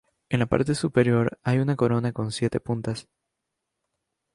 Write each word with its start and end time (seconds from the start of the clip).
En 0.29 0.39
la 0.39 0.47
parte 0.47 0.73
superior 0.73 1.37
hay 1.43 1.59
una 1.59 1.75
corona 1.75 2.11
con 2.11 2.31
siete 2.31 2.59
puntas. 2.59 3.07